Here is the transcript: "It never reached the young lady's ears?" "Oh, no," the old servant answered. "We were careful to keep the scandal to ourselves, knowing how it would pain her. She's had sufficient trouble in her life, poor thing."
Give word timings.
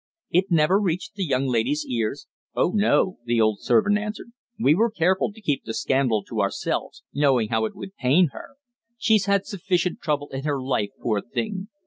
"It 0.31 0.45
never 0.49 0.79
reached 0.81 1.13
the 1.13 1.23
young 1.23 1.45
lady's 1.45 1.85
ears?" 1.85 2.25
"Oh, 2.55 2.71
no," 2.73 3.19
the 3.25 3.39
old 3.39 3.61
servant 3.61 3.99
answered. 3.99 4.31
"We 4.57 4.73
were 4.73 4.89
careful 4.89 5.31
to 5.31 5.41
keep 5.41 5.63
the 5.63 5.75
scandal 5.75 6.23
to 6.23 6.41
ourselves, 6.41 7.03
knowing 7.13 7.49
how 7.49 7.65
it 7.65 7.75
would 7.75 7.95
pain 7.97 8.29
her. 8.33 8.55
She's 8.97 9.25
had 9.25 9.45
sufficient 9.45 10.01
trouble 10.01 10.29
in 10.29 10.43
her 10.43 10.59
life, 10.59 10.89
poor 11.03 11.21
thing." 11.21 11.67